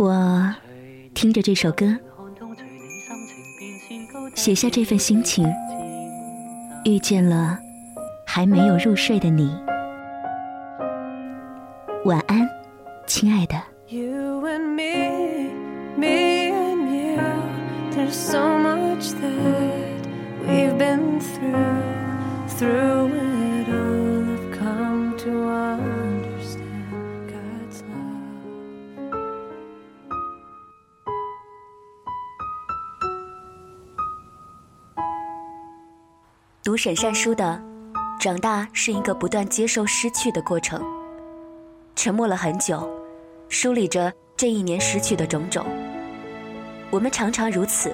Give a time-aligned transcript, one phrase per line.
[0.00, 0.54] 我
[1.12, 1.94] 听着这首歌，
[4.34, 5.46] 写下这份心情，
[6.86, 7.58] 遇见了
[8.26, 9.54] 还没有入睡的你。
[12.06, 12.48] 晚安，
[13.06, 13.60] 亲爱的。
[13.88, 15.50] You and me,
[15.98, 17.20] me and you,
[17.94, 20.00] there's so much that
[20.48, 21.82] we've been through,
[22.48, 22.99] through
[36.70, 37.60] 读沈善书的，
[38.20, 40.80] 长大是一个不断接受失去的过程。
[41.96, 42.88] 沉默了很久，
[43.48, 45.66] 梳理着这一年失去的种种。
[46.88, 47.92] 我们常常如此，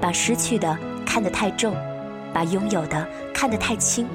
[0.00, 0.74] 把失去的
[1.04, 1.76] 看得太重，
[2.32, 4.08] 把拥有的看得太轻。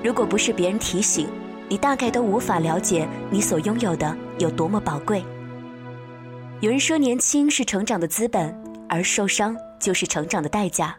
[0.00, 1.26] 如果不是别人提醒，
[1.68, 5.24] 你大概都无法了解你所拥有的有多么宝贵。
[6.60, 8.56] 有人说，年轻是成长的资本，
[8.88, 10.96] 而受伤就是成长的代价。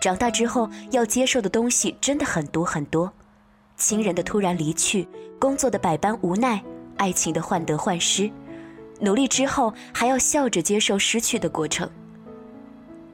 [0.00, 3.12] 长大之后要接受的东西真的很多很多。
[3.76, 5.06] 亲人的突然离去，
[5.38, 6.62] 工作的百般无奈，
[6.96, 8.30] 爱情的患得患失，
[9.00, 11.88] 努力之后还要笑着接受失去的过程。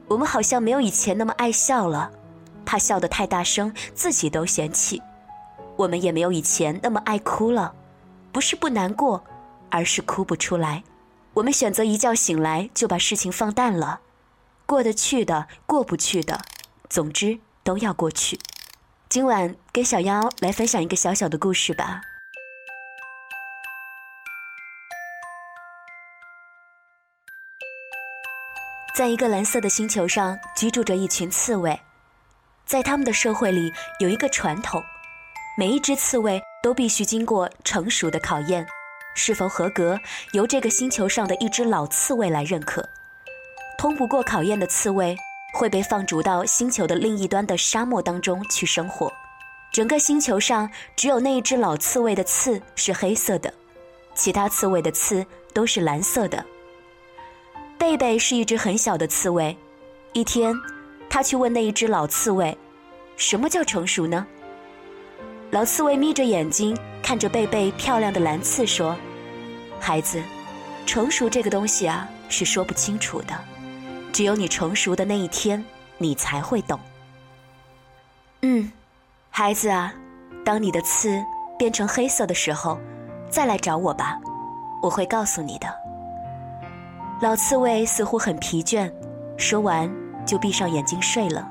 [0.07, 2.11] 我们好像没有以前那么爱笑了，
[2.65, 5.01] 怕笑得太大声自己都嫌弃。
[5.75, 7.73] 我们也没有以前那么爱哭了，
[8.31, 9.23] 不是不难过，
[9.69, 10.83] 而是哭不出来。
[11.33, 13.99] 我们选择一觉醒来就把事情放淡了，
[14.65, 16.39] 过得去的，过不去的，
[16.89, 18.39] 总之都要过去。
[19.09, 22.01] 今晚跟小妖来分享一个小小的故事吧。
[28.95, 31.79] 在一个蓝色的星球上，居住着一群刺猬。
[32.65, 34.81] 在他们的社会里，有一个传统：
[35.57, 38.65] 每一只刺猬都必须经过成熟的考验，
[39.13, 39.99] 是否合格
[40.31, 42.87] 由这个星球上的一只老刺猬来认可。
[43.77, 45.15] 通不过考验的刺猬。
[45.55, 49.09] 会被放逐到星球的另一端的沙漠当中去生活。
[49.71, 53.53] 整个星球上只有那一只老刺猬的刺是黑色的，
[54.13, 56.45] 其他刺猬的刺都是蓝色的。
[57.77, 59.57] 贝贝是一只很小的刺猬。
[60.11, 60.53] 一天，
[61.09, 62.57] 他去问那一只老刺猬
[63.15, 64.27] ：“什么叫成熟呢？”
[65.51, 68.93] 老刺猬眯着眼睛看着贝贝漂亮的蓝刺说
[69.79, 70.21] ：“孩子，
[70.85, 73.33] 成熟这个东西啊，是说不清楚的。”
[74.15, 75.61] 只有你成熟的那一天，
[75.97, 76.79] 你才会懂。
[78.43, 78.71] 嗯，
[79.29, 79.93] 孩子啊，
[80.45, 81.21] 当你的刺
[81.59, 82.79] 变成黑色的时候，
[83.29, 84.17] 再来找我吧，
[84.81, 85.67] 我会告诉你的。
[87.19, 88.89] 老刺猬似乎很疲倦，
[89.35, 89.93] 说完
[90.25, 91.45] 就闭上眼睛睡了。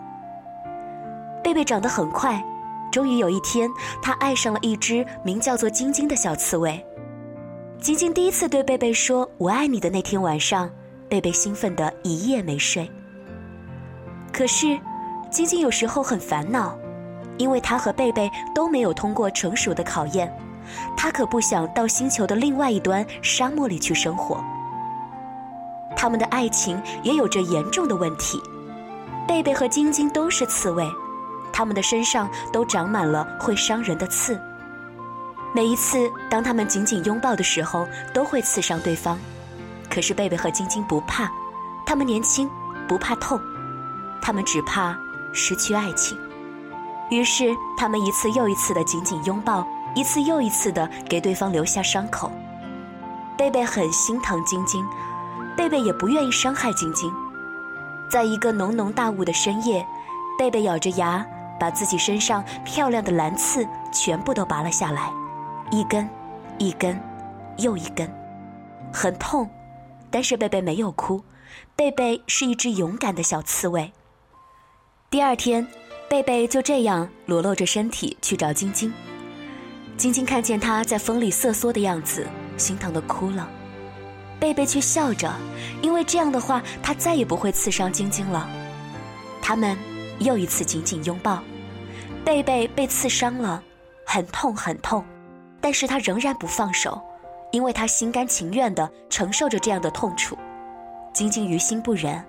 [1.43, 2.43] 贝贝长得很快，
[2.91, 3.69] 终于有一天，
[4.03, 6.83] 他爱上了一只名叫做晶晶的小刺猬。
[7.79, 10.71] 晶晶第一次对贝贝说“我爱你”的那天晚上。
[11.15, 12.91] 贝贝兴奋的一夜没睡。
[14.33, 14.77] 可是，
[15.31, 16.77] 晶晶有时候很烦恼，
[17.39, 20.37] 因为她和贝贝都没有通过成熟的考验，
[20.97, 24.43] 她可不想到星球的另外一端沙漠里去生活。
[25.95, 28.37] 他们的爱情也有着严重的问题。
[29.25, 30.85] 贝贝和晶晶都是刺猬，
[31.53, 34.37] 他们的身上都长满了会伤人的刺。
[35.55, 39.17] 每一次当他们紧紧拥抱的时候，都会刺伤对方。
[39.95, 41.31] 可是贝贝和晶晶不怕，
[41.87, 42.51] 他们年轻，
[42.89, 43.41] 不怕痛，
[44.21, 44.99] 他们只怕
[45.33, 46.19] 失去爱情。
[47.11, 52.29] 于是他们一次又一次的紧紧拥抱，一次又一次的给对方留下伤口。
[53.39, 54.85] 贝贝很心疼晶晶，
[55.57, 57.13] 贝贝也不愿意伤害晶晶。
[58.11, 59.87] 在一个浓浓大雾的深夜，
[60.37, 61.25] 贝贝咬着牙，
[61.61, 65.13] 把自己身上漂亮的蓝刺全部都拔了下来，
[65.71, 66.11] 一根，
[66.59, 67.01] 一根，
[67.59, 68.13] 又一根，
[68.93, 69.49] 很痛。
[70.15, 71.25] 但是贝贝没有哭，
[71.75, 73.93] 贝贝是一只勇敢的小刺猬。
[75.11, 75.67] 第二天，
[76.09, 78.95] 贝贝就这样裸露着身体去找晶晶。
[79.97, 83.49] 晶晶看见他在风里瑟缩的样子，心疼的哭了。
[84.39, 85.35] 贝贝却笑着，
[85.83, 88.49] 因为这样的话，他再也不会刺伤晶晶了。
[89.43, 89.77] 他们
[90.21, 91.43] 又一次紧紧拥抱。
[92.25, 93.61] 贝贝被刺伤了，
[94.07, 95.05] 很痛很痛，
[95.61, 97.03] 但是他仍然不放手。
[97.55, 100.37] 因为他心甘情愿地承受着这样的痛楚，
[101.13, 102.21] 晶晶于心不忍，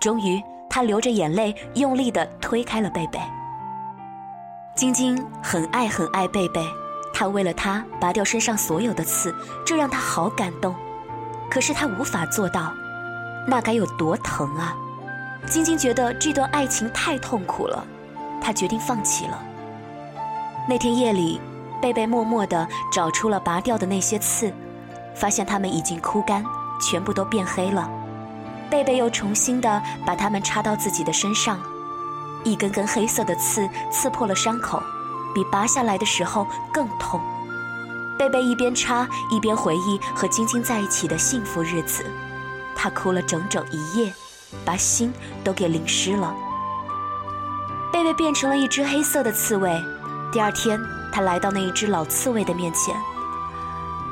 [0.00, 3.20] 终于她流着眼泪，用力地推开了贝贝。
[4.74, 6.66] 晶晶很爱很爱贝贝，
[7.14, 9.32] 她为了他拔掉身上所有的刺，
[9.64, 10.74] 这让她好感动。
[11.48, 12.72] 可是她无法做到，
[13.46, 14.76] 那该有多疼啊！
[15.46, 17.86] 晶晶觉得这段爱情太痛苦了，
[18.40, 19.40] 她决定放弃了。
[20.68, 21.40] 那天夜里，
[21.80, 24.52] 贝贝默默地找出了拔掉的那些刺。
[25.14, 26.44] 发现它们已经枯干，
[26.80, 27.90] 全部都变黑了。
[28.70, 31.60] 贝贝又重新的把它们插到自己的身上，
[32.44, 34.82] 一根根黑色的刺刺破了伤口，
[35.34, 37.20] 比拔下来的时候更痛。
[38.18, 42.04] 贝贝一边插一边回忆和晶晶在一起的幸福日子，
[42.74, 44.12] 他哭了整整一夜，
[44.64, 45.12] 把心
[45.42, 46.34] 都给淋湿了。
[47.92, 49.70] 贝贝变成了一只黑色的刺猬。
[50.32, 50.80] 第二天，
[51.12, 52.96] 他来到那一只老刺猬的面前。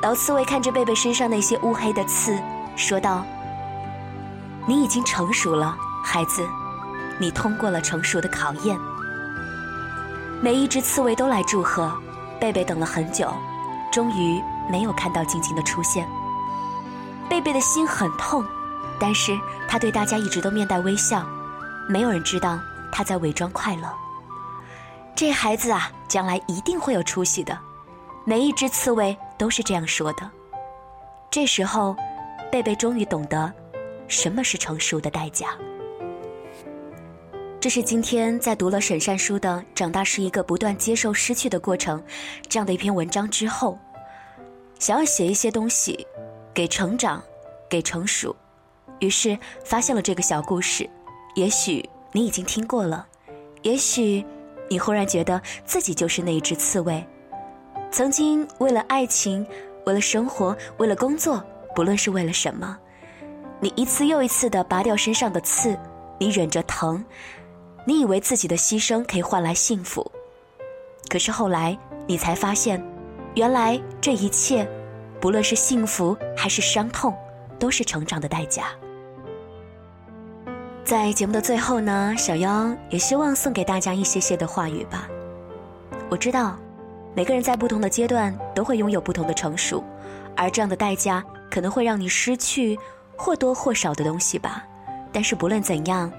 [0.01, 2.35] 老刺猬看着贝贝身上那些乌黑的刺，
[2.75, 3.23] 说道。
[4.67, 6.47] 你已经成熟了，孩子，
[7.19, 8.77] 你通过了成熟的考验。
[10.41, 11.91] 每一只刺猬都来祝贺，
[12.39, 13.31] 贝贝等了很久，
[13.91, 16.07] 终于没有看到晶晶的出现。
[17.29, 18.43] 贝贝的心很痛，
[18.99, 21.23] 但是他对大家一直都面带微笑，
[21.87, 22.59] 没有人知道
[22.91, 23.87] 他在伪装快乐。
[25.15, 27.57] 这孩子啊，将来一定会有出息的，
[28.25, 30.29] 每一只刺猬都是这样说的。
[31.31, 31.95] 这时候，
[32.51, 33.51] 贝贝终于懂得。
[34.07, 35.57] 什么是成熟的代价？
[37.59, 41.99] 这是今天在读了沈善书的《长大是一个不断接受失去的过程》
[42.47, 43.79] 这样的一篇文章之后，
[44.77, 46.05] 想要写一些东西，
[46.53, 47.23] 给成长，
[47.67, 48.35] 给成熟，
[48.99, 49.35] 于是
[49.65, 50.87] 发现了这个小故事。
[51.33, 53.07] 也许你已经听过了，
[53.63, 54.23] 也许
[54.69, 57.03] 你忽然觉得自己就是那一只刺猬，
[57.91, 59.45] 曾经为了爱情，
[59.85, 61.43] 为了生活，为了工作，
[61.75, 62.77] 不论是为了什么。
[63.59, 65.77] 你一次又一次的拔掉身上的刺，
[66.17, 67.03] 你忍着疼，
[67.85, 70.09] 你以为自己的牺牲可以换来幸福，
[71.09, 71.77] 可是后来
[72.07, 72.81] 你才发现，
[73.35, 74.67] 原来这一切，
[75.19, 77.13] 不论是幸福还是伤痛，
[77.59, 78.67] 都是成长的代价。
[80.85, 85.07] 在节目的最后呢，小妖也希望送给大家一些些的话语吧。
[86.09, 86.57] 我知道，
[87.13, 89.83] 每个人在不同的阶段都会拥有不同的成熟，
[90.35, 92.77] 而这样的代价可能会让你失去。
[93.17, 94.65] 或多或少的东西吧，
[95.11, 96.11] 但是不论怎样，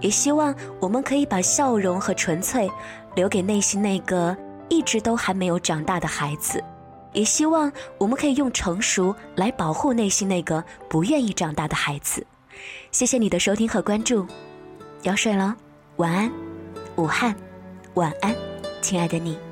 [0.00, 2.68] 也希望我们可以把笑容和纯粹
[3.14, 4.36] 留给内心那个
[4.68, 6.60] 一直都还没有长大的孩子，
[7.12, 12.26] 也希望我们可以用成熟来保护内心那个不愿意长大的孩子。
[12.90, 14.26] 谢谢你的收听和关注，
[15.02, 15.56] 要睡了，
[15.98, 16.32] 晚安，
[16.96, 17.32] 武汉，
[17.94, 18.34] 晚安，
[18.80, 19.51] 亲爱的你。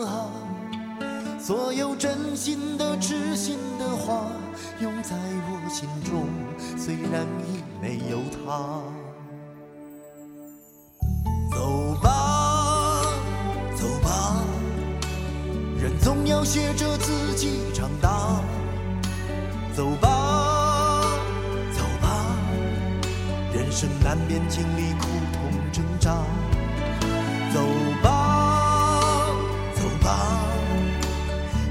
[1.51, 4.25] 所有真心的、痴心的话，
[4.79, 6.25] 永在我心中，
[6.77, 8.81] 虽然已没有他。
[11.53, 13.03] 走吧，
[13.75, 14.41] 走吧，
[15.77, 18.39] 人总要学着自己长大。
[19.75, 21.03] 走吧，
[21.73, 22.33] 走吧，
[23.53, 26.15] 人生难免经历苦痛挣扎。
[27.53, 27.59] 走
[28.01, 28.20] 吧。